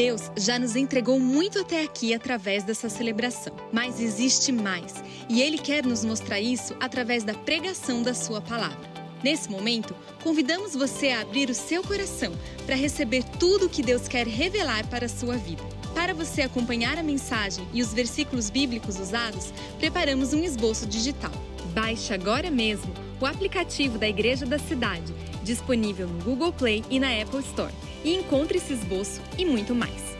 [0.00, 4.94] Deus já nos entregou muito até aqui através dessa celebração, mas existe mais,
[5.28, 8.80] e Ele quer nos mostrar isso através da pregação da Sua palavra.
[9.22, 12.32] Nesse momento, convidamos você a abrir o seu coração
[12.64, 15.62] para receber tudo o que Deus quer revelar para a sua vida.
[15.92, 21.32] Para você acompanhar a mensagem e os versículos bíblicos usados, preparamos um esboço digital.
[21.74, 22.90] Baixe agora mesmo
[23.20, 27.74] o aplicativo da Igreja da Cidade, disponível no Google Play e na Apple Store,
[28.04, 30.16] e encontre esse esboço e muito mais.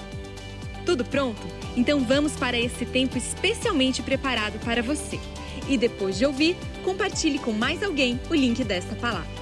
[0.85, 1.41] Tudo pronto?
[1.77, 5.21] Então vamos para esse tempo especialmente preparado para você.
[5.69, 9.41] E depois de ouvir, compartilhe com mais alguém o link desta palavra.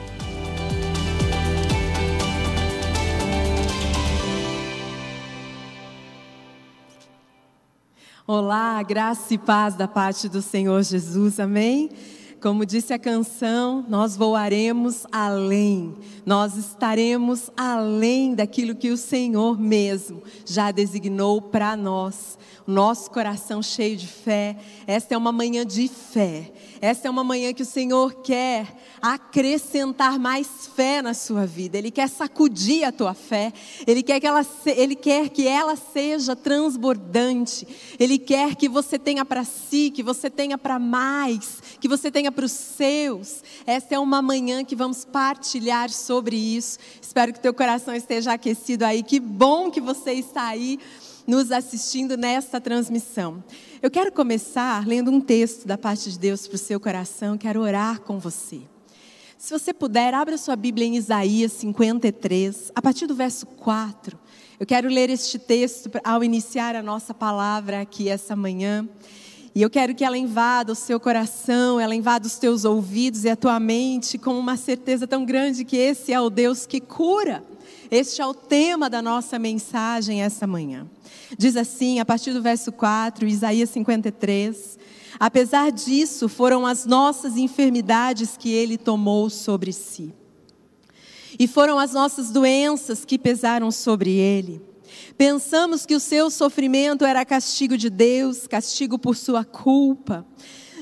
[8.27, 11.89] Olá, graça e paz da parte do Senhor Jesus, amém?
[12.41, 20.23] Como disse a canção, nós voaremos além, nós estaremos além daquilo que o Senhor mesmo
[20.47, 24.55] já designou para nós nosso coração cheio de fé.
[24.87, 26.53] Esta é uma manhã de fé.
[26.81, 28.67] Esta é uma manhã que o Senhor quer
[29.03, 31.79] acrescentar mais fé na sua vida.
[31.79, 33.53] Ele quer sacudir a tua fé.
[33.87, 37.67] Ele quer que ela, ele quer que ela seja transbordante.
[37.99, 42.31] Ele quer que você tenha para si, que você tenha para mais, que você tenha
[42.31, 43.43] para os seus.
[43.67, 46.79] Esta é uma manhã que vamos partilhar sobre isso.
[47.01, 49.03] Espero que teu coração esteja aquecido aí.
[49.03, 50.79] Que bom que você está aí
[51.29, 53.45] nos assistindo nesta transmissão.
[53.83, 57.61] Eu quero começar lendo um texto da parte de Deus para o seu coração, quero
[57.61, 58.63] orar com você.
[59.37, 64.19] Se você puder, abra sua Bíblia em Isaías 53, a partir do verso 4.
[64.59, 68.89] Eu quero ler este texto ao iniciar a nossa palavra aqui essa manhã.
[69.55, 73.29] E eu quero que ela invada o seu coração, ela invada os teus ouvidos e
[73.29, 77.45] a tua mente com uma certeza tão grande que esse é o Deus que cura.
[77.91, 80.87] Este é o tema da nossa mensagem essa manhã.
[81.39, 84.79] Diz assim, a partir do verso 4, Isaías 53.
[85.19, 90.13] Apesar disso, foram as nossas enfermidades que ele tomou sobre si.
[91.39, 94.61] E foram as nossas doenças que pesaram sobre ele.
[95.17, 100.27] Pensamos que o seu sofrimento era castigo de Deus, castigo por sua culpa.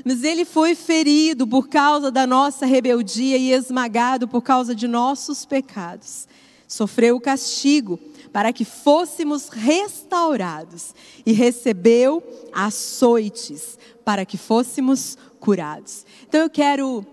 [0.04, 5.46] Mas ele foi ferido por causa da nossa rebeldia e esmagado por causa de nossos
[5.46, 6.26] pecados.
[6.66, 7.98] Sofreu o castigo
[8.32, 10.94] para que fôssemos restaurados,
[11.24, 12.22] e recebeu
[12.52, 16.04] açoites para que fôssemos curados.
[16.28, 17.06] Então eu quero,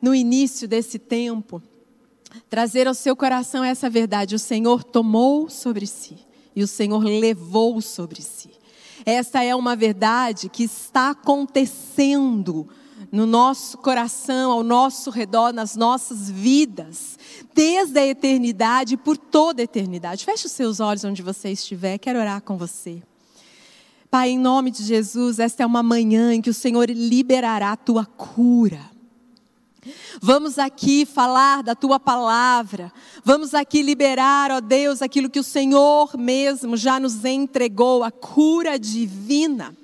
[0.00, 1.62] no início desse tempo,
[2.48, 6.16] trazer ao seu coração essa verdade: o Senhor tomou sobre si
[6.54, 8.50] e o Senhor levou sobre si.
[9.04, 12.68] Esta é uma verdade que está acontecendo
[13.10, 17.18] no nosso coração, ao nosso redor, nas nossas vidas,
[17.54, 20.24] desde a eternidade e por toda a eternidade.
[20.24, 23.02] Feche os seus olhos onde você estiver, quero orar com você.
[24.10, 27.76] Pai, em nome de Jesus, esta é uma manhã em que o Senhor liberará a
[27.76, 28.90] tua cura.
[30.20, 32.92] Vamos aqui falar da tua palavra.
[33.24, 38.78] Vamos aqui liberar, ó Deus, aquilo que o Senhor mesmo já nos entregou, a cura
[38.78, 39.74] divina.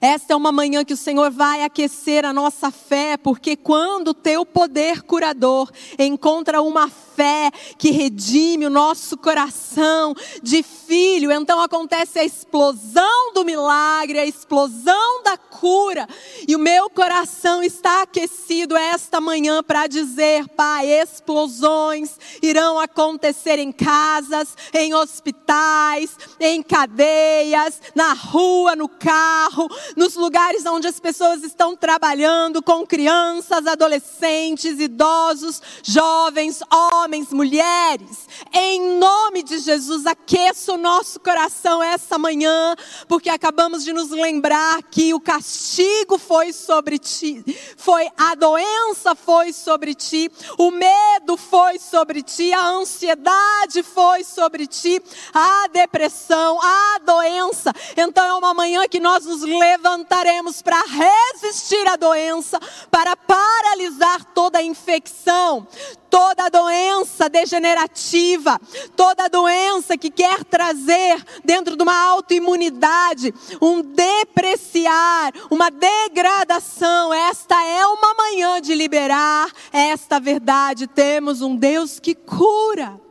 [0.00, 4.14] Esta é uma manhã que o Senhor vai aquecer a nossa fé, porque quando o
[4.14, 12.18] teu poder curador encontra uma fé que redime o nosso coração de filho, então acontece
[12.18, 16.06] a explosão do milagre, a explosão da cura.
[16.46, 23.72] E o meu coração está aquecido esta manhã para dizer, Pai, explosões irão acontecer em
[23.72, 31.76] casas, em hospitais, em cadeias, na rua, no carro, nos lugares onde as pessoas estão
[31.76, 38.28] trabalhando com crianças, adolescentes, idosos, jovens, homens, mulheres.
[38.52, 42.74] Em nome de Jesus, aqueça o nosso coração essa manhã,
[43.06, 47.44] porque acabamos de nos lembrar que o castigo foi sobre ti,
[47.76, 54.66] foi a doença foi sobre ti, o medo foi sobre ti, a ansiedade foi sobre
[54.66, 55.02] ti,
[55.32, 57.72] a depressão, a doença.
[57.96, 62.58] Então é uma manhã que nós nos levantaremos para resistir à doença,
[62.90, 65.66] para paralisar toda infecção,
[66.08, 66.93] toda doença
[67.28, 68.60] degenerativa,
[68.94, 77.12] toda doença que quer trazer dentro de uma autoimunidade, um depreciar, uma degradação.
[77.12, 80.86] Esta é uma manhã de liberar esta verdade.
[80.86, 83.03] Temos um Deus que cura.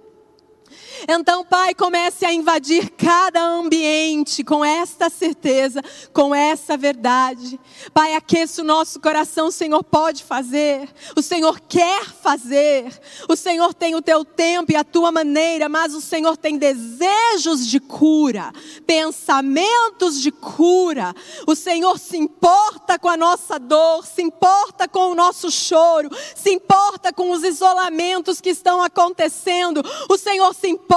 [1.08, 5.82] Então, Pai, comece a invadir cada ambiente com esta certeza,
[6.14, 7.60] com essa verdade.
[7.94, 12.86] Pai, aqueça o nosso coração, o Senhor pode fazer, o Senhor quer fazer,
[13.28, 17.68] o Senhor tem o teu tempo e a tua maneira, mas o Senhor tem desejos
[17.68, 18.52] de cura,
[18.86, 21.14] pensamentos de cura.
[21.46, 26.52] O Senhor se importa com a nossa dor, se importa com o nosso choro, se
[26.52, 29.84] importa com os isolamentos que estão acontecendo.
[30.10, 30.93] O Senhor se importa,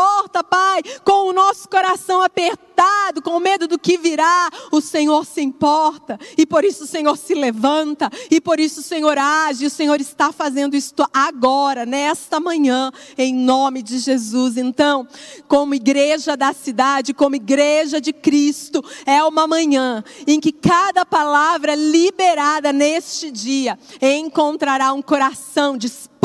[0.77, 4.51] Pai, com o nosso coração apertado, com medo do que virá.
[4.71, 8.83] O Senhor se importa e por isso o Senhor se levanta e por isso o
[8.83, 9.67] Senhor age.
[9.67, 14.57] O Senhor está fazendo isso agora, nesta manhã, em nome de Jesus.
[14.57, 15.07] Então,
[15.49, 21.75] como igreja da cidade, como igreja de Cristo, é uma manhã em que cada palavra
[21.75, 26.16] liberada neste dia encontrará um coração disposto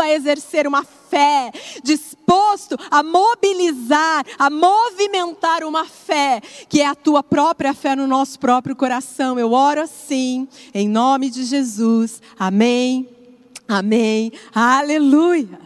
[0.00, 1.52] a exercer uma fé,
[1.82, 8.38] disposto a mobilizar, a movimentar uma fé, que é a tua própria fé no nosso
[8.38, 9.38] próprio coração.
[9.38, 12.22] Eu oro assim, em nome de Jesus.
[12.38, 13.08] Amém.
[13.68, 14.32] Amém.
[14.54, 15.60] Aleluia.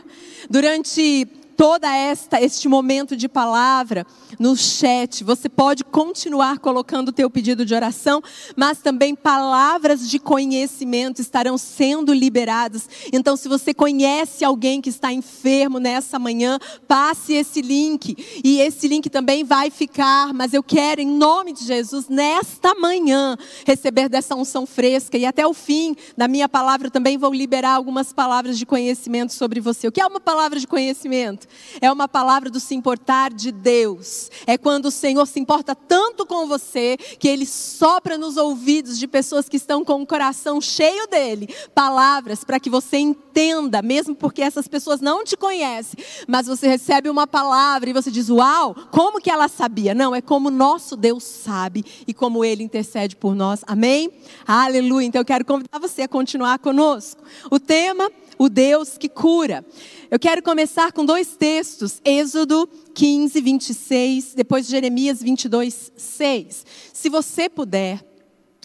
[0.51, 4.07] Durante toda esta este momento de palavra
[4.39, 5.25] no chat.
[5.25, 8.23] Você pode continuar colocando o teu pedido de oração,
[8.57, 12.89] mas também palavras de conhecimento estarão sendo liberadas.
[13.13, 18.17] Então, se você conhece alguém que está enfermo nessa manhã, passe esse link.
[18.43, 23.37] E esse link também vai ficar, mas eu quero em nome de Jesus nesta manhã
[23.67, 28.13] receber dessa unção fresca e até o fim da minha palavra também vou liberar algumas
[28.13, 29.89] palavras de conhecimento sobre você.
[29.89, 31.44] O que é uma palavra de conhecimento?
[31.81, 36.27] É uma palavra do se importar de Deus é quando o Senhor se importa tanto
[36.27, 41.07] com você que ele sopra nos ouvidos de pessoas que estão com o coração cheio
[41.07, 46.69] dele, palavras para que você entenda, mesmo porque essas pessoas não te conhecem, mas você
[46.69, 49.95] recebe uma palavra e você diz: "Uau, como que ela sabia?".
[49.95, 53.63] Não, é como nosso Deus sabe e como ele intercede por nós.
[53.67, 54.11] Amém?
[54.47, 55.07] Aleluia.
[55.07, 57.23] Então eu quero convidar você a continuar conosco.
[57.51, 59.65] O tema o Deus que cura.
[60.11, 66.67] Eu quero começar com dois textos, Êxodo 15, 26, depois Jeremias 22, 6.
[66.93, 68.05] Se você puder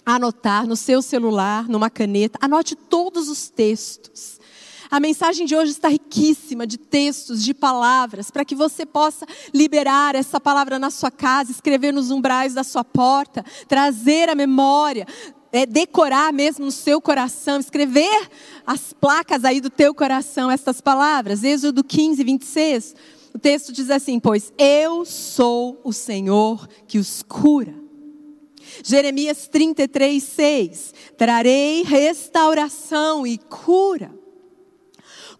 [0.04, 4.40] anotar no seu celular, numa caneta, anote todos os textos.
[4.90, 9.24] A mensagem de hoje está riquíssima de textos, de palavras, para que você possa
[9.54, 15.06] liberar essa palavra na sua casa, escrever nos umbrais da sua porta, trazer a memória,
[15.52, 18.28] é, decorar mesmo no seu coração, escrever
[18.66, 21.42] as placas aí do teu coração essas palavras.
[21.42, 22.96] Êxodo 15, 26.
[23.34, 27.74] O texto diz assim: Pois eu sou o Senhor que os cura.
[28.84, 30.94] Jeremias 33, 6.
[31.16, 34.14] Trarei restauração e cura.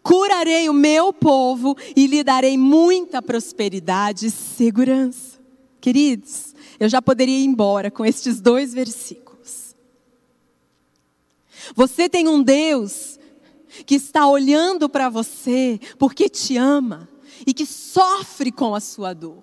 [0.03, 5.39] Curarei o meu povo e lhe darei muita prosperidade e segurança.
[5.81, 9.30] Queridos, eu já poderia ir embora com estes dois versículos.
[11.75, 13.19] Você tem um Deus
[13.87, 17.09] que está olhando para você porque te ama
[17.47, 19.43] e que sofre com a sua dor.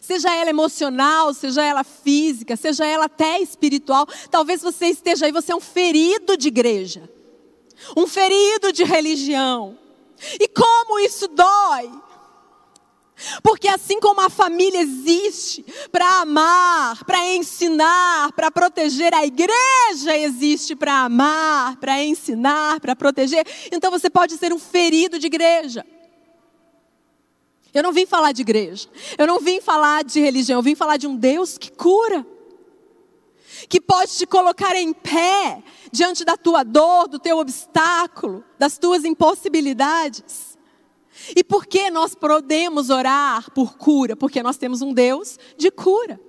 [0.00, 4.06] Seja ela emocional, seja ela física, seja ela até espiritual.
[4.30, 7.08] Talvez você esteja aí, você é um ferido de igreja,
[7.96, 9.78] um ferido de religião.
[10.40, 11.90] E como isso dói?
[13.42, 20.74] Porque assim como a família existe para amar, para ensinar, para proteger, a igreja existe
[20.74, 23.46] para amar, para ensinar, para proteger.
[23.70, 25.86] Então você pode ser um ferido de igreja.
[27.72, 28.88] Eu não vim falar de igreja,
[29.18, 32.24] eu não vim falar de religião, eu vim falar de um Deus que cura,
[33.68, 39.04] que pode te colocar em pé diante da tua dor, do teu obstáculo, das tuas
[39.04, 40.53] impossibilidades.
[41.34, 44.16] E por que nós podemos orar por cura?
[44.16, 46.20] Porque nós temos um Deus de cura.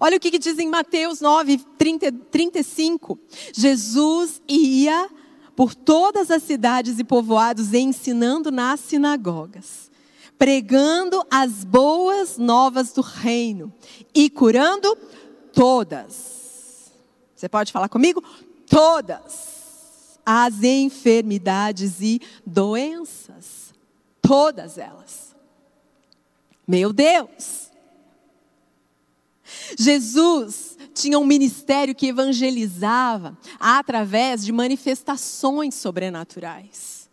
[0.00, 3.18] Olha o que, diz em Mateus 9, 30, 35.
[3.52, 5.08] Jesus ia
[5.54, 9.90] por todas as cidades e povoados ensinando nas sinagogas,
[10.36, 13.72] pregando as boas novas do reino
[14.14, 14.96] e curando
[15.52, 16.92] todas.
[17.34, 18.22] Você pode falar comigo?
[18.66, 23.25] Todas as enfermidades e doenças
[24.26, 25.34] Todas elas.
[26.66, 27.70] Meu Deus!
[29.78, 37.08] Jesus tinha um ministério que evangelizava através de manifestações sobrenaturais.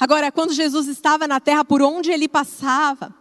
[0.00, 3.14] Agora, quando Jesus estava na terra, por onde ele passava,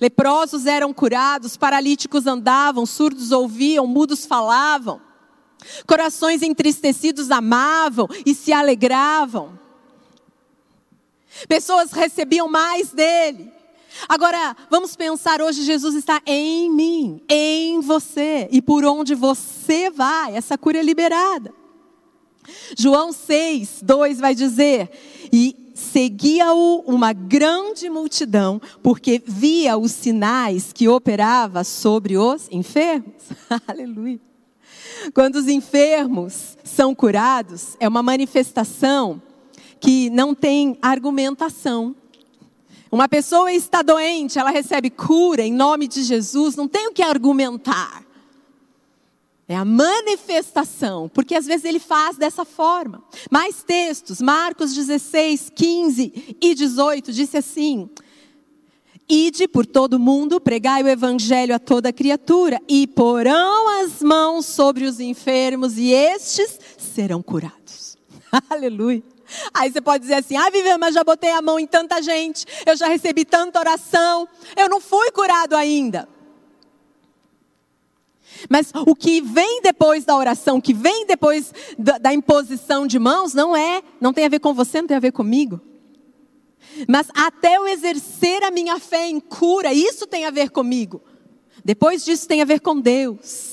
[0.00, 5.00] leprosos eram curados, paralíticos andavam, surdos ouviam, mudos falavam,
[5.86, 9.59] corações entristecidos amavam e se alegravam.
[11.48, 13.52] Pessoas recebiam mais dele.
[14.08, 20.36] Agora, vamos pensar hoje Jesus está em mim, em você, e por onde você vai,
[20.36, 21.52] essa cura é liberada.
[22.76, 24.90] João 6, 2 vai dizer:
[25.32, 33.14] E seguia-o uma grande multidão, porque via os sinais que operava sobre os enfermos.
[33.66, 34.20] Aleluia.
[35.14, 39.22] Quando os enfermos são curados, é uma manifestação
[39.80, 41.96] que não tem argumentação.
[42.92, 47.02] Uma pessoa está doente, ela recebe cura em nome de Jesus, não tem o que
[47.02, 48.04] argumentar.
[49.48, 53.02] É a manifestação, porque às vezes ele faz dessa forma.
[53.30, 57.90] Mais textos, Marcos 16, 15 e 18, disse assim:
[59.08, 64.84] Ide por todo mundo, pregai o evangelho a toda criatura, e porão as mãos sobre
[64.84, 67.98] os enfermos, e estes serão curados.
[68.48, 69.02] Aleluia.
[69.52, 72.46] Aí você pode dizer assim: ah, Viviane, mas já botei a mão em tanta gente,
[72.66, 76.08] eu já recebi tanta oração, eu não fui curado ainda.
[78.48, 82.98] Mas o que vem depois da oração, o que vem depois da, da, imposição de
[82.98, 85.60] mãos, não é, não tem a ver com você, não tem a ver comigo.
[86.88, 91.02] Mas até eu exercer a minha fé em cura, isso tem a ver comigo.
[91.64, 93.49] Depois disso tem a ver com Deus.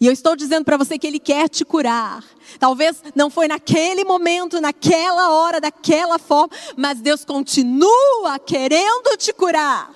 [0.00, 2.24] E eu estou dizendo para você que Ele quer te curar.
[2.58, 9.94] Talvez não foi naquele momento, naquela hora, daquela forma, mas Deus continua querendo te curar.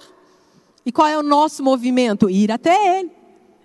[0.85, 2.31] E qual é o nosso movimento?
[2.31, 3.11] Ir até Ele,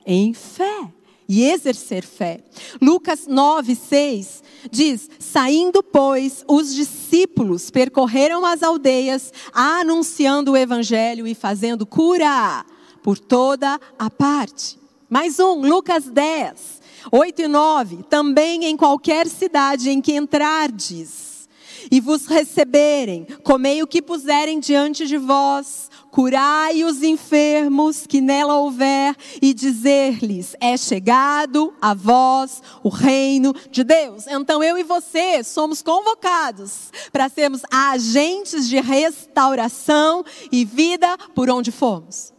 [0.06, 0.92] em fé
[1.30, 2.44] e exercer fé.
[2.82, 11.36] Lucas 9, 6 diz: Saindo, pois, os discípulos percorreram as aldeias, anunciando o evangelho e
[11.36, 12.66] fazendo cura
[13.02, 14.81] por toda a parte.
[15.12, 18.04] Mais um, Lucas 10, 8 e 9.
[18.04, 21.50] Também em qualquer cidade em que entrardes
[21.92, 28.56] e vos receberem, comei o que puserem diante de vós, curai os enfermos que nela
[28.56, 34.28] houver, e dizer-lhes: é chegado a vós o reino de Deus.
[34.28, 41.70] Então eu e você somos convocados para sermos agentes de restauração e vida por onde
[41.70, 42.32] formos.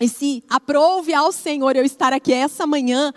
[0.00, 3.12] E se aprove ao Senhor eu estar aqui essa manhã,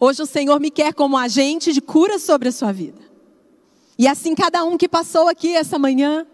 [0.00, 3.00] hoje o Senhor me quer como agente de cura sobre a sua vida.
[3.98, 6.26] E assim cada um que passou aqui essa manhã.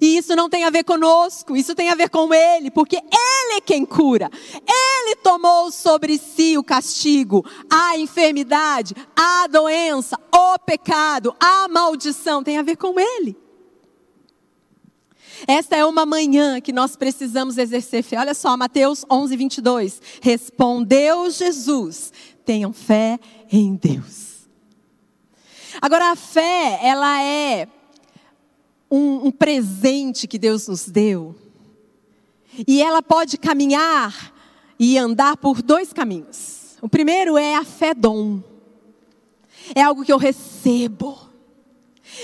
[0.00, 3.56] E isso não tem a ver conosco, isso tem a ver com Ele, porque Ele
[3.56, 4.30] é quem cura.
[4.54, 12.58] Ele tomou sobre si o castigo, a enfermidade, a doença, o pecado, a maldição, tem
[12.58, 13.36] a ver com Ele.
[15.46, 18.18] Esta é uma manhã que nós precisamos exercer fé.
[18.18, 20.02] Olha só, Mateus 11, 22.
[20.20, 22.12] Respondeu Jesus:
[22.44, 23.18] tenham fé
[23.50, 24.48] em Deus.
[25.80, 27.68] Agora, a fé, ela é
[28.90, 31.34] um, um presente que Deus nos deu.
[32.66, 34.34] E ela pode caminhar
[34.78, 36.76] e andar por dois caminhos.
[36.82, 38.42] O primeiro é a fé dom.
[39.74, 41.29] É algo que eu recebo.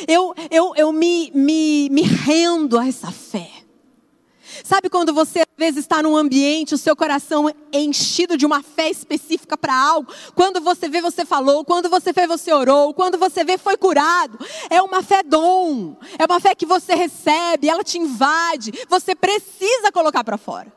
[0.07, 3.57] Eu, eu, eu me, me, me rendo a essa fé.
[4.65, 8.63] Sabe quando você às vezes está num ambiente, o seu coração é enchido de uma
[8.63, 10.13] fé específica para algo?
[10.35, 11.65] Quando você vê, você falou.
[11.65, 12.95] Quando você vê, você orou.
[12.95, 14.39] Quando você vê, foi curado.
[14.71, 15.97] É uma fé dom.
[16.19, 18.73] É uma fé que você recebe, ela te invade.
[18.89, 20.73] Você precisa colocar para fora.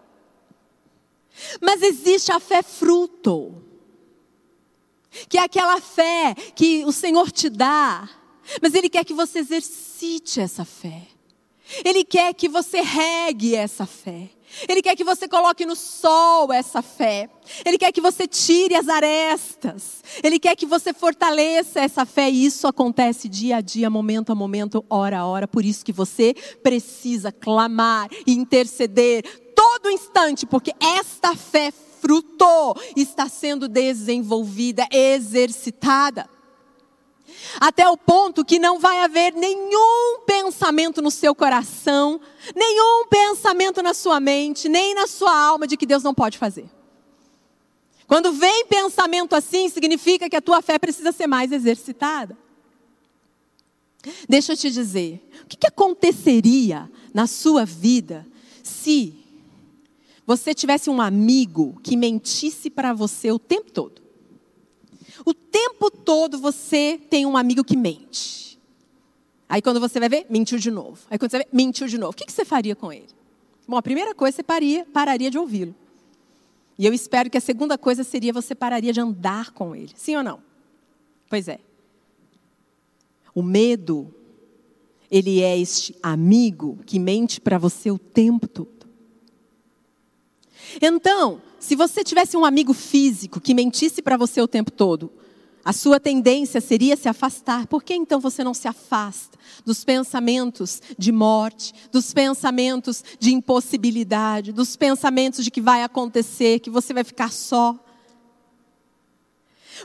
[1.62, 3.56] Mas existe a fé fruto.
[5.28, 8.08] Que é aquela fé que o Senhor te dá
[8.62, 11.08] mas Ele quer que você exercite essa fé.
[11.84, 14.30] Ele quer que você regue essa fé.
[14.68, 17.30] Ele quer que você coloque no sol essa fé.
[17.64, 20.04] Ele quer que você tire as arestas.
[20.24, 22.30] Ele quer que você fortaleça essa fé.
[22.30, 25.48] E isso acontece dia a dia, momento a momento, hora a hora.
[25.48, 29.24] Por isso que você precisa clamar e interceder
[29.56, 36.28] todo instante, porque esta fé frutou, está sendo desenvolvida, exercitada
[37.60, 42.20] até o ponto que não vai haver nenhum pensamento no seu coração,
[42.56, 46.70] nenhum pensamento na sua mente, nem na sua alma de que Deus não pode fazer.
[48.08, 52.36] Quando vem pensamento assim, significa que a tua fé precisa ser mais exercitada.
[54.28, 58.26] Deixa eu te dizer, o que, que aconteceria na sua vida
[58.64, 59.14] se
[60.26, 64.09] você tivesse um amigo que mentisse para você o tempo todo?
[65.26, 68.60] O tempo todo você tem um amigo que mente.
[69.48, 71.00] Aí quando você vai ver, mentiu de novo.
[71.10, 72.12] Aí quando você vai ver, mentiu de novo.
[72.12, 73.08] O que você faria com ele?
[73.68, 75.76] Bom, a primeira coisa, você paria, pararia de ouvi-lo.
[76.78, 79.92] E eu espero que a segunda coisa seria você pararia de andar com ele.
[79.96, 80.40] Sim ou não?
[81.30, 81.60] Pois é.
[83.36, 84.14] O medo
[85.12, 88.88] Ele é este amigo que mente para você o tempo todo.
[90.82, 95.12] Então, se você tivesse um amigo físico que mentisse para você o tempo todo,
[95.64, 97.68] a sua tendência seria se afastar.
[97.68, 104.54] Por que então você não se afasta dos pensamentos de morte, dos pensamentos de impossibilidade,
[104.54, 107.78] dos pensamentos de que vai acontecer, que você vai ficar só?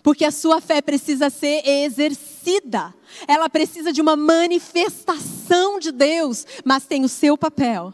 [0.02, 2.95] Porque a sua fé precisa ser exercida,
[3.28, 7.93] ela precisa de uma manifestação de Deus, mas tem o seu papel.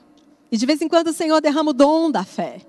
[0.53, 2.63] E de vez em quando o Senhor derrama o dom da fé.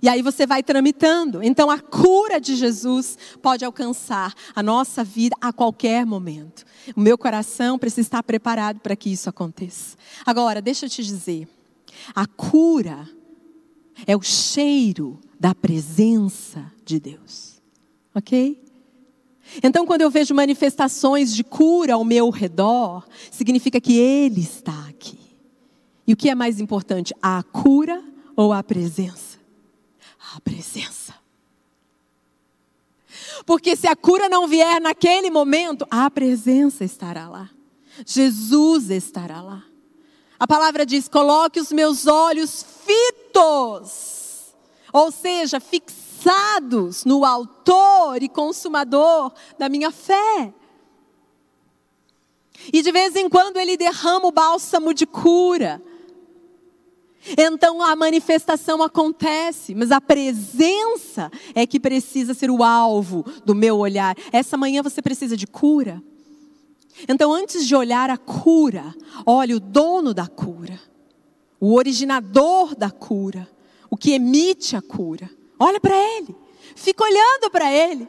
[0.00, 1.42] E aí você vai tramitando.
[1.42, 6.64] Então a cura de Jesus pode alcançar a nossa vida a qualquer momento.
[6.96, 9.96] O meu coração precisa estar preparado para que isso aconteça.
[10.24, 11.48] Agora, deixa eu te dizer.
[12.14, 13.08] A cura
[14.06, 17.60] é o cheiro da presença de Deus.
[18.14, 18.62] OK?
[19.62, 25.18] Então, quando eu vejo manifestações de cura ao meu redor, significa que Ele está aqui.
[26.06, 28.02] E o que é mais importante, a cura
[28.36, 29.31] ou a presença?
[30.34, 31.14] A presença.
[33.44, 37.50] Porque se a cura não vier naquele momento, a presença estará lá.
[38.06, 39.64] Jesus estará lá.
[40.38, 44.54] A palavra diz: coloque os meus olhos fitos,
[44.92, 50.52] ou seja, fixados no Autor e Consumador da minha fé.
[52.72, 55.82] E de vez em quando ele derrama o bálsamo de cura
[57.36, 63.78] então a manifestação acontece, mas a presença é que precisa ser o alvo do meu
[63.78, 64.16] olhar.
[64.32, 66.02] Essa manhã você precisa de cura.
[67.08, 70.78] Então, antes de olhar a cura, olhe o dono da cura,
[71.58, 73.48] o originador da cura,
[73.88, 75.30] o que emite a cura.
[75.58, 76.34] Olha para ele,
[76.74, 78.08] fica olhando para ele.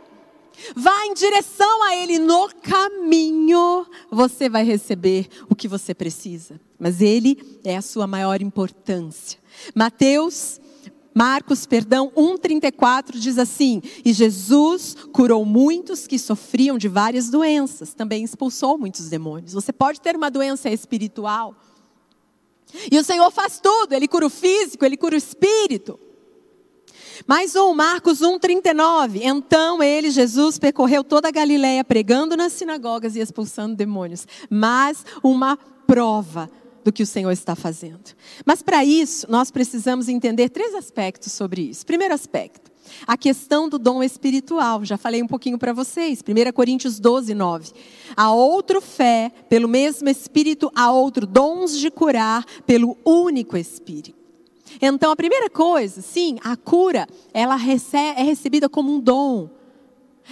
[0.75, 6.59] Vá em direção a Ele no caminho, você vai receber o que você precisa.
[6.83, 9.39] Mas Ele é a sua maior importância.
[9.73, 10.59] Mateus,
[11.15, 18.25] Marcos, perdão, 1,34 diz assim: E Jesus curou muitos que sofriam de várias doenças, também
[18.25, 19.53] expulsou muitos demônios.
[19.53, 21.55] Você pode ter uma doença espiritual.
[22.91, 25.97] E o Senhor faz tudo, Ele cura o físico, Ele cura o espírito.
[27.25, 29.21] Mais um, Marcos 1,39.
[29.23, 34.27] Então ele, Jesus, percorreu toda a Galiléia, pregando nas sinagogas e expulsando demônios.
[34.49, 36.49] Mas uma prova
[36.83, 38.11] do que o Senhor está fazendo.
[38.45, 41.85] Mas para isso, nós precisamos entender três aspectos sobre isso.
[41.85, 42.71] Primeiro aspecto,
[43.07, 44.83] a questão do dom espiritual.
[44.83, 46.19] Já falei um pouquinho para vocês.
[46.21, 47.71] 1 Coríntios 12, 9.
[48.15, 54.23] Há outro fé, pelo mesmo Espírito, há outro dons de curar, pelo único Espírito.
[54.81, 59.49] Então, a primeira coisa, sim, a cura, ela é recebida como um dom.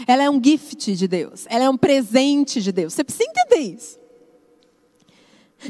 [0.08, 1.46] Ela é um gift de Deus.
[1.50, 2.94] Ela é um presente de Deus.
[2.94, 4.01] Você precisa entender isso.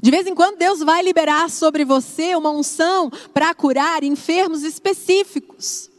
[0.02, 5.90] De vez em quando, Deus vai liberar sobre você uma unção para curar enfermos específicos.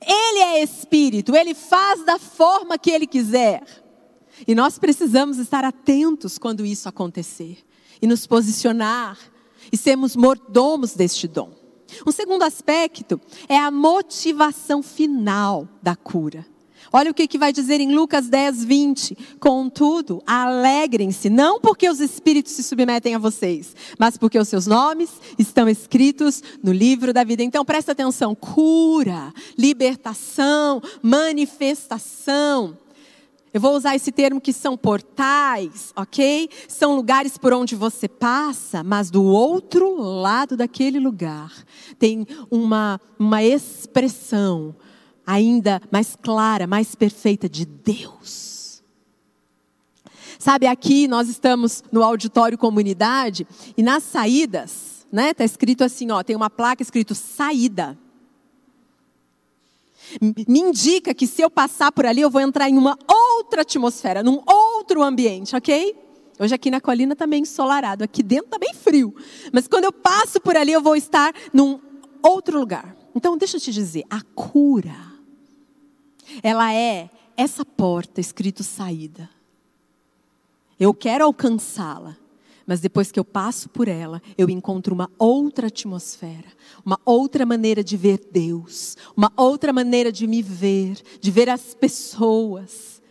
[0.00, 3.62] Ele é espírito, ele faz da forma que ele quiser.
[4.46, 7.58] E nós precisamos estar atentos quando isso acontecer
[8.00, 9.18] e nos posicionar
[9.70, 11.52] e sermos mordomos deste dom.
[12.06, 16.46] Um segundo aspecto é a motivação final da cura.
[16.92, 19.18] Olha o que, que vai dizer em Lucas 10, 20.
[19.40, 25.10] Contudo, alegrem-se, não porque os espíritos se submetem a vocês, mas porque os seus nomes
[25.38, 27.42] estão escritos no livro da vida.
[27.42, 32.78] Então presta atenção: cura, libertação, manifestação.
[33.54, 36.50] Eu vou usar esse termo que são portais, ok?
[36.66, 41.52] São lugares por onde você passa, mas do outro lado daquele lugar
[41.96, 44.74] tem uma, uma expressão
[45.26, 48.82] ainda mais clara, mais perfeita de Deus.
[50.38, 55.32] Sabe, aqui nós estamos no auditório comunidade e nas saídas, né?
[55.32, 57.98] Tá escrito assim, ó, tem uma placa escrito saída
[60.20, 64.22] me indica que se eu passar por ali, eu vou entrar em uma outra atmosfera,
[64.22, 65.96] num outro ambiente, ok?
[66.38, 69.14] Hoje aqui na colina está meio ensolarado, aqui dentro está bem frio.
[69.52, 71.80] Mas quando eu passo por ali, eu vou estar num
[72.22, 72.96] outro lugar.
[73.14, 74.96] Então, deixa eu te dizer, a cura,
[76.42, 79.28] ela é essa porta escrito saída.
[80.78, 82.16] Eu quero alcançá-la.
[82.66, 86.48] Mas depois que eu passo por ela, eu encontro uma outra atmosfera,
[86.82, 91.74] uma outra maneira de ver Deus, uma outra maneira de me ver, de ver as
[91.74, 93.02] pessoas.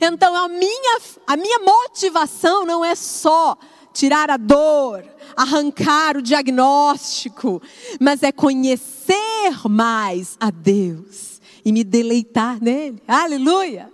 [0.00, 3.56] Então a minha, a minha motivação não é só
[3.92, 5.04] tirar a dor,
[5.36, 7.60] arrancar o diagnóstico,
[8.00, 13.02] mas é conhecer mais a Deus e me deleitar nele.
[13.06, 13.90] Aleluia!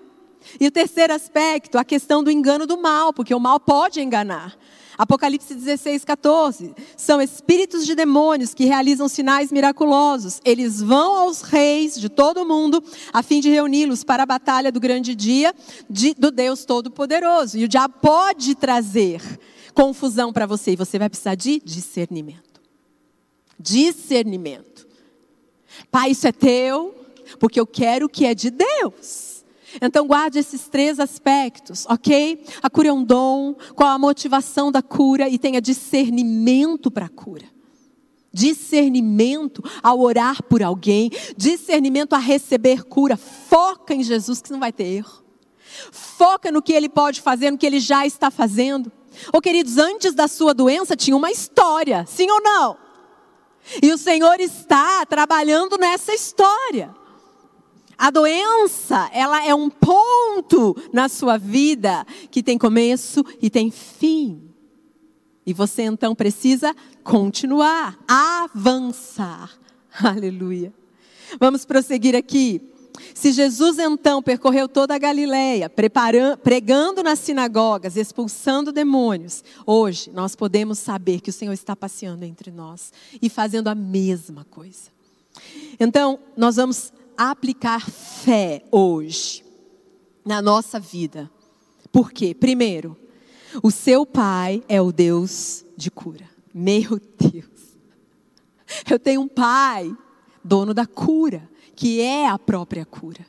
[0.61, 4.57] E o terceiro aspecto, a questão do engano do mal, porque o mal pode enganar.
[4.97, 6.75] Apocalipse 16, 14.
[6.97, 10.41] São espíritos de demônios que realizam sinais miraculosos.
[10.45, 14.71] Eles vão aos reis de todo o mundo a fim de reuni-los para a batalha
[14.71, 15.53] do grande dia
[15.91, 17.59] de, do Deus Todo-Poderoso.
[17.59, 19.21] E o diabo pode trazer
[19.75, 22.61] confusão para você e você vai precisar de discernimento.
[23.59, 24.87] Discernimento.
[25.91, 26.95] Pai, isso é teu,
[27.39, 29.35] porque eu quero o que é de Deus.
[29.81, 32.45] Então guarde esses três aspectos, ok?
[32.63, 37.09] A cura é um dom, qual a motivação da cura e tenha discernimento para a
[37.09, 37.47] cura.
[38.33, 43.17] Discernimento ao orar por alguém, discernimento a receber cura.
[43.17, 45.23] Foca em Jesus que não vai ter erro.
[45.91, 48.93] Foca no que ele pode fazer, no que ele já está fazendo.
[49.33, 52.77] Ô oh, queridos, antes da sua doença tinha uma história, sim ou não?
[53.83, 56.95] E o Senhor está trabalhando nessa história.
[57.97, 64.43] A doença, ela é um ponto na sua vida que tem começo e tem fim.
[65.47, 69.51] E você então precisa continuar, avançar.
[70.03, 70.73] Aleluia.
[71.39, 72.71] Vamos prosseguir aqui.
[73.13, 75.71] Se Jesus então percorreu toda a Galileia,
[76.43, 82.51] pregando nas sinagogas, expulsando demônios, hoje nós podemos saber que o Senhor está passeando entre
[82.51, 84.95] nós e fazendo a mesma coisa.
[85.79, 89.45] Então, nós vamos aplicar fé hoje
[90.25, 91.31] na nossa vida.
[91.93, 92.35] Por quê?
[92.35, 92.97] Primeiro,
[93.63, 96.29] o seu pai é o Deus de cura.
[96.53, 97.45] Meu Deus.
[98.91, 99.95] Eu tenho um pai,
[100.43, 103.25] dono da cura, que é a própria cura.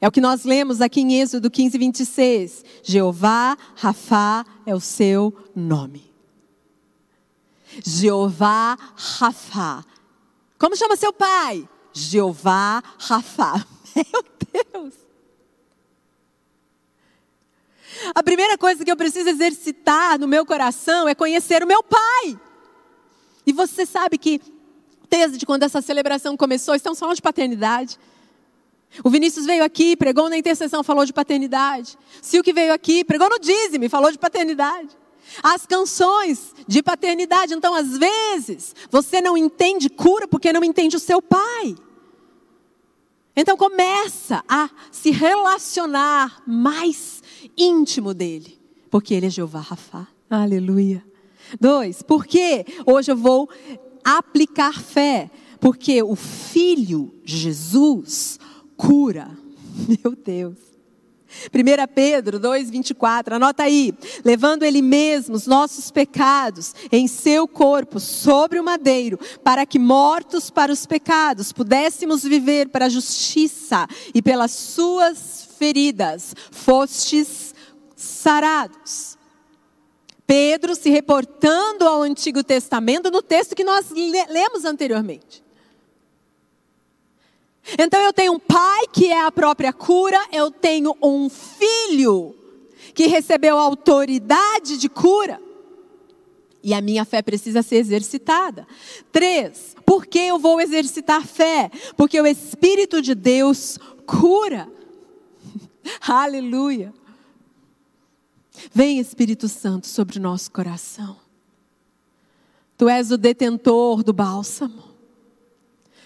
[0.00, 2.64] É o que nós lemos aqui em Êxodo 15, 26.
[2.82, 6.10] Jeová Rafá é o seu nome.
[7.84, 9.84] Jeová Rafá.
[10.58, 11.68] Como chama seu pai?
[11.92, 13.64] Jeová Rafá.
[13.94, 14.24] Meu
[14.72, 14.94] Deus!
[18.14, 22.38] A primeira coisa que eu preciso exercitar no meu coração é conhecer o meu pai.
[23.44, 24.40] E você sabe que,
[25.08, 27.98] desde quando essa celebração começou, estamos falando de paternidade.
[29.04, 31.96] O Vinícius veio aqui, pregou na intercessão, falou de paternidade.
[32.22, 34.96] Silke veio aqui, pregou no dízimo, falou de paternidade.
[35.42, 37.54] As canções de paternidade.
[37.54, 41.76] Então, às vezes, você não entende cura porque não entende o seu pai.
[43.36, 47.22] Então, começa a se relacionar mais
[47.56, 50.06] íntimo dele, porque ele é Jeová Rafa.
[50.28, 51.04] Aleluia.
[51.58, 53.48] Dois, porque hoje eu vou
[54.04, 58.38] aplicar fé, porque o Filho Jesus
[58.76, 59.30] cura.
[60.02, 60.69] Meu Deus.
[61.52, 63.94] 1 Pedro 2,24, anota aí.
[64.24, 70.50] Levando Ele mesmo os nossos pecados em seu corpo sobre o madeiro, para que mortos
[70.50, 77.54] para os pecados pudéssemos viver para a justiça, e pelas suas feridas fostes
[77.96, 79.18] sarados.
[80.26, 85.42] Pedro se reportando ao Antigo Testamento no texto que nós lemos anteriormente.
[87.78, 92.34] Então eu tenho um pai que é a própria cura, eu tenho um filho
[92.94, 95.40] que recebeu autoridade de cura.
[96.62, 98.66] E a minha fé precisa ser exercitada.
[99.10, 101.70] Três, por que eu vou exercitar fé?
[101.96, 104.68] Porque o Espírito de Deus cura.
[106.06, 106.92] Aleluia.
[108.74, 111.16] Vem Espírito Santo sobre o nosso coração.
[112.76, 114.89] Tu és o detentor do bálsamo.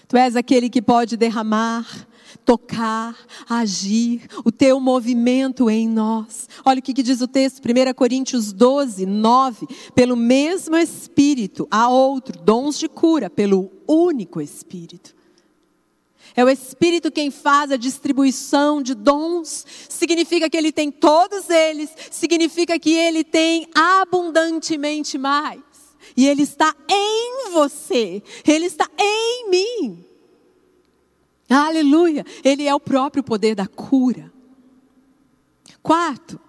[0.07, 2.07] Tu és aquele que pode derramar,
[2.43, 3.17] tocar,
[3.49, 6.47] agir, o teu movimento em nós.
[6.63, 9.67] Olha o que, diz o texto, 1 Coríntios 12, 9.
[9.93, 15.15] Pelo mesmo Espírito, há outro, dons de cura, pelo único Espírito.
[16.35, 19.65] É o Espírito quem faz a distribuição de dons.
[19.87, 21.89] Significa que Ele tem todos eles.
[22.11, 25.64] Significa que Ele tem abundantemente mais.
[26.15, 30.05] E Ele está em você, Ele está em mim.
[31.49, 32.25] Aleluia!
[32.43, 34.31] Ele é o próprio poder da cura.
[35.81, 36.39] Quarto,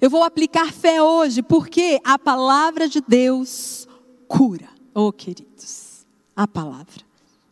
[0.00, 3.86] eu vou aplicar fé hoje, porque a palavra de Deus
[4.26, 4.68] cura.
[4.94, 7.06] Oh, queridos, a palavra.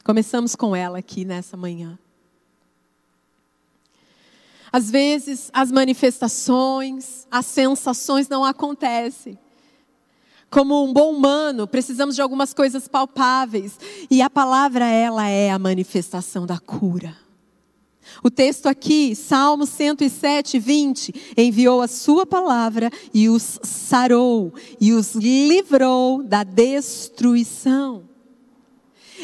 [0.05, 1.99] Começamos com ela aqui nessa manhã.
[4.73, 9.39] Às vezes, as manifestações, as sensações não acontecem
[10.51, 13.79] como um bom humano, precisamos de algumas coisas palpáveis.
[14.11, 17.17] E a palavra, ela é a manifestação da cura.
[18.23, 25.15] O texto aqui, Salmo 107, 20, enviou a sua palavra e os sarou e os
[25.15, 28.09] livrou da destruição.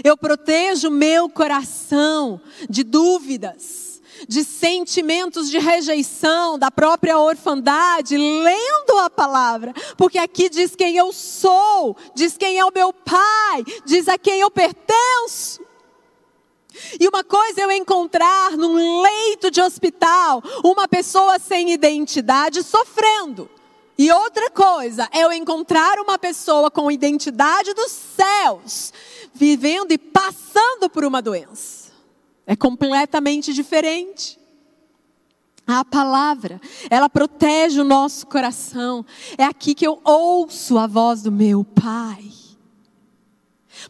[0.03, 3.92] Eu protejo meu coração de dúvidas,
[4.29, 11.13] de sentimentos de rejeição, da própria orfandade, lendo a palavra, porque aqui diz quem eu
[11.13, 15.61] sou, diz quem é o meu pai, diz a quem eu pertenço.
[16.99, 23.49] E uma coisa é eu encontrar num leito de hospital uma pessoa sem identidade sofrendo.
[23.99, 28.93] E outra coisa é eu encontrar uma pessoa com identidade dos céus,
[29.35, 31.82] vivendo e passando por uma doença.
[32.47, 34.39] É completamente diferente.
[35.67, 39.07] A palavra, ela protege o nosso coração.
[39.39, 42.31] É aqui que eu ouço a voz do meu Pai.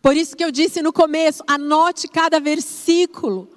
[0.01, 3.49] Por isso que eu disse no começo, anote cada versículo.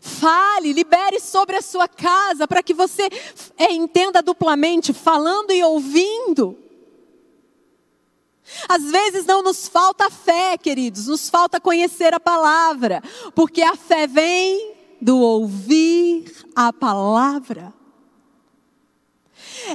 [0.00, 3.08] Fale, libere sobre a sua casa, para que você
[3.56, 6.58] é, entenda duplamente, falando e ouvindo.
[8.68, 13.02] Às vezes não nos falta fé, queridos, nos falta conhecer a palavra,
[13.34, 17.72] porque a fé vem do ouvir a palavra.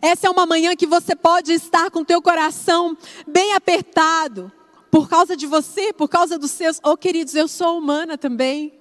[0.02, 4.52] Essa é uma manhã que você pode estar com teu coração bem apertado,
[4.92, 6.80] por causa de você, por causa dos seus.
[6.84, 8.74] Oh, queridos, eu sou humana também.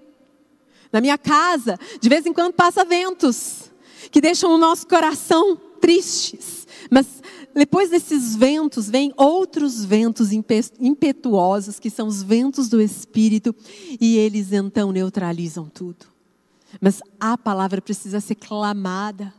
[0.93, 3.73] Na minha casa, de vez em quando passa ventos
[4.13, 6.69] que deixam o nosso coração tristes.
[6.89, 7.07] Mas
[7.55, 13.55] depois desses ventos, vêm outros ventos impetuosos, que são os ventos do Espírito,
[14.01, 16.07] e eles então neutralizam tudo.
[16.81, 19.33] Mas a palavra precisa ser clamada,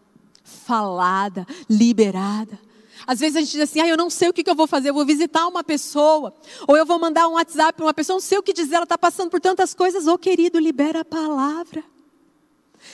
[0.43, 2.57] falada, liberada.
[3.05, 4.89] Às vezes a gente diz assim, ah, eu não sei o que eu vou fazer,
[4.89, 6.33] eu vou visitar uma pessoa,
[6.67, 8.83] ou eu vou mandar um WhatsApp para uma pessoa, não sei o que dizer, ela
[8.83, 10.07] está passando por tantas coisas.
[10.07, 11.83] Ô oh, querido, libera a palavra.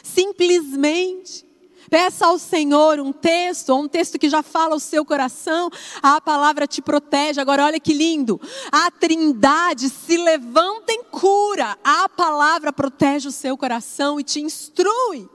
[0.04, 1.46] Simplesmente.
[1.92, 5.70] Peça ao Senhor um texto, um texto que já fala o seu coração,
[6.02, 7.42] a palavra te protege.
[7.42, 8.40] Agora, olha que lindo.
[8.72, 11.78] A trindade se levanta em cura.
[11.84, 15.30] A palavra protege o seu coração e te instrui.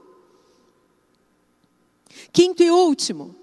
[2.33, 3.35] Quinto e último.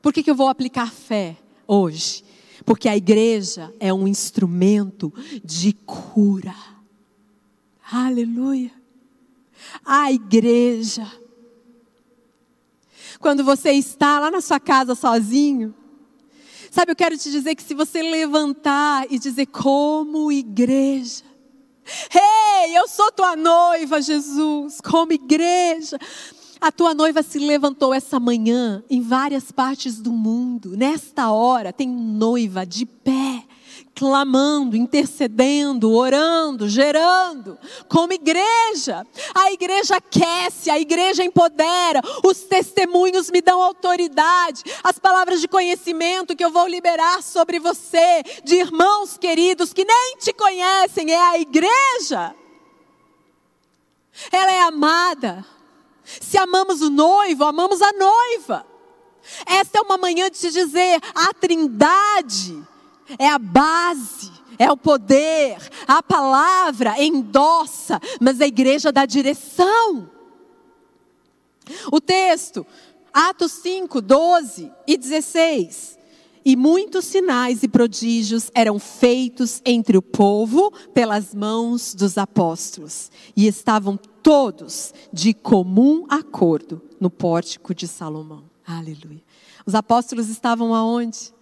[0.00, 2.24] Por que, que eu vou aplicar fé hoje?
[2.64, 6.54] Porque a igreja é um instrumento de cura.
[7.90, 8.70] Aleluia.
[9.84, 11.25] A igreja.
[13.20, 15.74] Quando você está lá na sua casa sozinho,
[16.70, 21.24] sabe, eu quero te dizer que se você levantar e dizer como igreja,
[22.12, 25.96] Ei, hey, eu sou tua noiva, Jesus, como igreja.
[26.60, 30.76] A tua noiva se levantou essa manhã em várias partes do mundo.
[30.76, 33.44] Nesta hora, tem noiva de pé,
[33.96, 39.06] clamando, intercedendo, orando, gerando, como igreja.
[39.34, 46.36] A igreja aquece, a igreja empodera, os testemunhos me dão autoridade, as palavras de conhecimento
[46.36, 51.38] que eu vou liberar sobre você, de irmãos queridos que nem te conhecem, é a
[51.38, 52.34] igreja.
[54.30, 55.44] Ela é amada.
[56.04, 58.66] Se amamos o noivo, amamos a noiva.
[59.46, 62.64] Esta é uma manhã de te dizer: a trindade
[63.18, 70.10] é a base, é o poder, a palavra endossa, mas a igreja dá direção.
[71.90, 72.66] O texto,
[73.12, 75.96] Atos 5, 12 e 16.
[76.44, 83.48] E muitos sinais e prodígios eram feitos entre o povo pelas mãos dos apóstolos, e
[83.48, 88.44] estavam todos de comum acordo no pórtico de Salomão.
[88.64, 89.22] Aleluia.
[89.66, 91.34] Os apóstolos estavam aonde?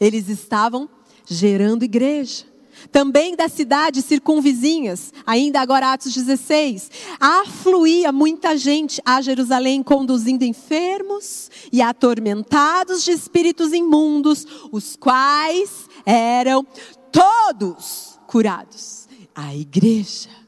[0.00, 0.88] Eles estavam
[1.26, 2.46] gerando igreja.
[2.92, 11.50] Também das cidades circunvizinhas, ainda agora Atos 16, afluía muita gente a Jerusalém conduzindo enfermos
[11.72, 16.64] e atormentados de espíritos imundos, os quais eram
[17.10, 19.08] todos curados.
[19.34, 20.38] A igreja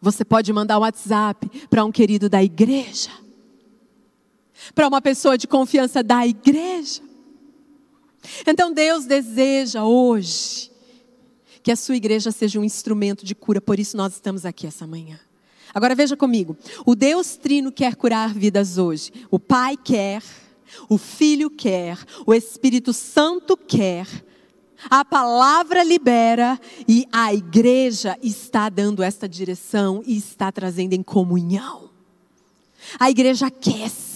[0.00, 3.10] você pode mandar um WhatsApp para um querido da igreja,
[4.74, 7.02] para uma pessoa de confiança da igreja.
[8.46, 10.70] Então Deus deseja hoje
[11.62, 14.86] que a sua igreja seja um instrumento de cura, por isso nós estamos aqui essa
[14.86, 15.18] manhã.
[15.74, 19.12] Agora veja comigo, o Deus Trino quer curar vidas hoje.
[19.30, 20.22] O Pai quer,
[20.88, 24.06] o Filho quer, o Espírito Santo quer,
[24.88, 31.90] a palavra libera e a igreja está dando esta direção e está trazendo em comunhão.
[32.98, 34.09] A igreja aquece.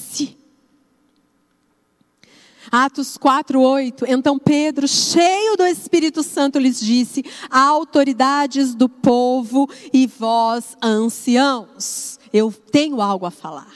[2.71, 4.05] Atos 4, 8.
[4.09, 12.53] Então Pedro, cheio do Espírito Santo, lhes disse: autoridades do povo e vós, anciãos, eu
[12.53, 13.73] tenho algo a falar.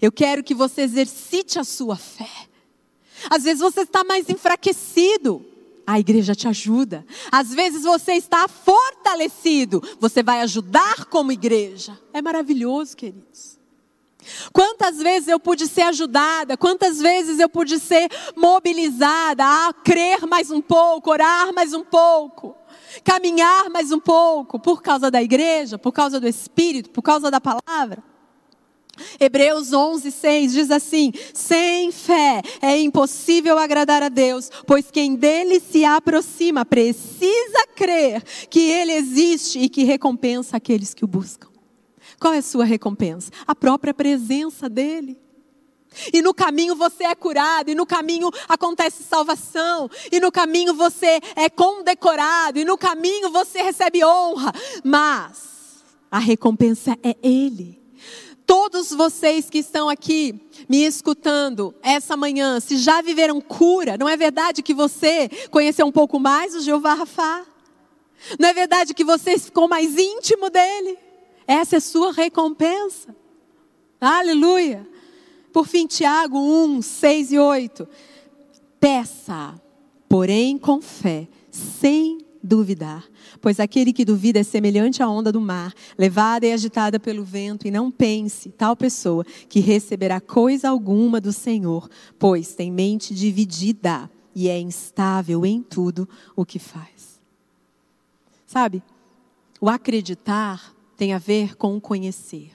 [0.00, 2.48] Eu quero que você exercite a sua fé.
[3.30, 5.44] Às vezes você está mais enfraquecido.
[5.86, 7.06] a igreja te ajuda.
[7.32, 11.98] Às vezes você está fortalecido, você vai ajudar como igreja.
[12.12, 13.58] É maravilhoso, queridos.
[14.52, 20.50] Quantas vezes eu pude ser ajudada, quantas vezes eu pude ser mobilizada a crer mais
[20.50, 22.54] um pouco, orar mais um pouco,
[23.04, 27.40] caminhar mais um pouco, por causa da igreja, por causa do Espírito, por causa da
[27.40, 28.02] palavra.
[29.20, 35.60] Hebreus 11, 6 diz assim: sem fé é impossível agradar a Deus, pois quem dele
[35.60, 41.48] se aproxima precisa crer que ele existe e que recompensa aqueles que o buscam.
[42.20, 43.30] Qual é a sua recompensa?
[43.46, 45.20] A própria presença dele.
[46.12, 51.18] E no caminho você é curado, e no caminho acontece salvação, e no caminho você
[51.34, 54.52] é condecorado, e no caminho você recebe honra,
[54.84, 57.78] mas a recompensa é Ele
[58.48, 64.16] todos vocês que estão aqui me escutando essa manhã, se já viveram cura, não é
[64.16, 67.44] verdade que você conheceu um pouco mais o Jeová Rafá?
[68.38, 70.98] Não é verdade que você ficou mais íntimo dele?
[71.48, 73.16] Essa é sua recompensa.
[73.98, 74.86] Aleluia.
[75.50, 77.88] Por fim, Tiago 1, 6 e 8.
[78.78, 79.58] Peça,
[80.06, 83.08] porém com fé, sem duvidar.
[83.40, 87.66] Pois aquele que duvida é semelhante à onda do mar, levada e agitada pelo vento,
[87.66, 94.10] e não pense, tal pessoa, que receberá coisa alguma do Senhor, pois tem mente dividida
[94.34, 96.06] e é instável em tudo
[96.36, 97.18] o que faz.
[98.46, 98.82] Sabe,
[99.60, 102.50] o acreditar tem a ver com o conhecer.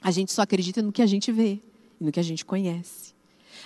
[0.00, 1.60] A gente só acredita no que a gente vê
[2.00, 3.12] e no que a gente conhece.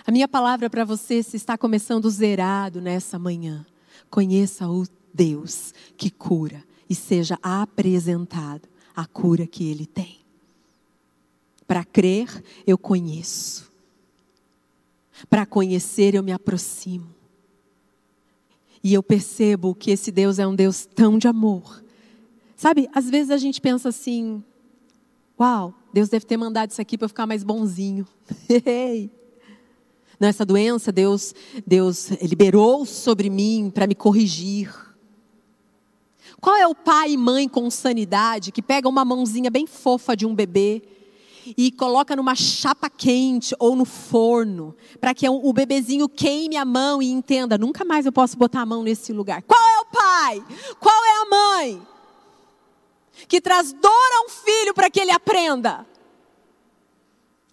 [0.06, 3.66] A minha palavra para você se está começando zerado nessa manhã.
[4.08, 10.20] Conheça o Deus que cura e seja apresentado a cura que Ele tem.
[11.66, 13.70] Para crer, eu conheço.
[15.28, 17.14] Para conhecer, eu me aproximo.
[18.82, 21.82] E eu percebo que esse Deus é um Deus tão de amor.
[22.62, 24.40] Sabe, às vezes a gente pensa assim:
[25.36, 28.06] uau, Deus deve ter mandado isso aqui para eu ficar mais bonzinho.
[30.20, 31.34] Nessa doença, Deus,
[31.66, 34.72] Deus liberou sobre mim para me corrigir.
[36.40, 40.24] Qual é o pai e mãe com sanidade que pega uma mãozinha bem fofa de
[40.24, 40.84] um bebê
[41.58, 47.02] e coloca numa chapa quente ou no forno, para que o bebezinho queime a mão
[47.02, 49.42] e entenda: nunca mais eu posso botar a mão nesse lugar.
[49.42, 50.44] Qual é o pai?
[50.78, 51.91] Qual é a mãe?
[53.28, 55.86] Que traz dor a um filho para que ele aprenda.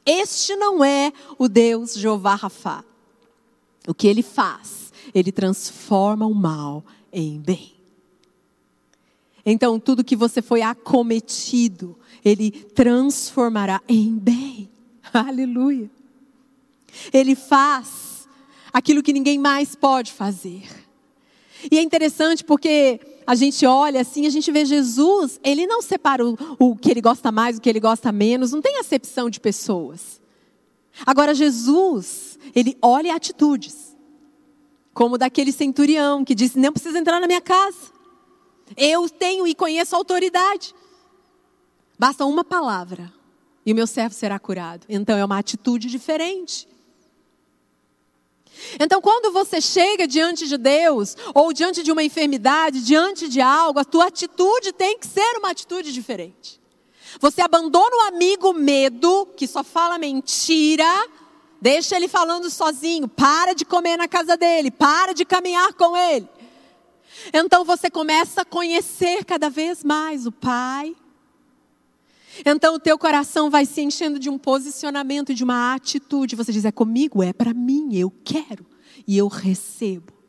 [0.06, 2.84] Este não é o Deus Jeová Rafá.
[3.88, 4.92] O que ele faz?
[5.14, 7.80] Ele transforma o mal em bem.
[9.46, 14.70] Então, tudo que você foi acometido, Ele transformará em bem.
[15.14, 15.90] Aleluia.
[17.14, 18.28] Ele faz
[18.72, 20.68] aquilo que ninguém mais pode fazer.
[21.72, 23.00] E é interessante porque
[23.30, 27.00] a gente olha assim, a gente vê Jesus, ele não separa o, o que ele
[27.00, 30.20] gosta mais, o que ele gosta menos, não tem acepção de pessoas.
[31.06, 33.96] Agora, Jesus, ele olha atitudes,
[34.96, 37.92] como daquele centurião que disse: Não precisa entrar na minha casa.
[38.76, 40.74] Eu tenho e conheço autoridade.
[42.00, 43.14] Basta uma palavra
[43.64, 44.88] e o meu servo será curado.
[44.90, 46.68] Então é uma atitude diferente.
[48.80, 53.80] Então, quando você chega diante de Deus, ou diante de uma enfermidade, diante de algo,
[53.80, 56.60] a tua atitude tem que ser uma atitude diferente.
[57.20, 60.86] Você abandona o amigo medo, que só fala mentira,
[61.60, 66.28] deixa ele falando sozinho, para de comer na casa dele, para de caminhar com ele.
[67.34, 70.96] Então você começa a conhecer cada vez mais o Pai.
[72.46, 76.36] Então o teu coração vai se enchendo de um posicionamento, de uma atitude.
[76.36, 78.66] Você diz: é comigo, é para mim, eu quero
[79.08, 80.20] e eu recebo.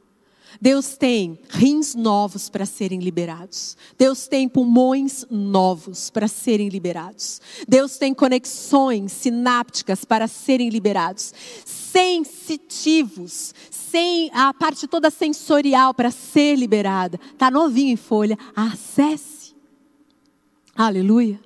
[0.61, 3.77] Deus tem rins novos para serem liberados.
[3.97, 7.41] Deus tem pulmões novos para serem liberados.
[7.69, 11.33] Deus tem conexões sinápticas para serem liberados.
[11.65, 17.19] Sensitivos, sem a parte toda sensorial para ser liberada.
[17.33, 18.39] Está novinho em folha.
[18.55, 19.55] Acesse.
[20.75, 21.41] Aleluia.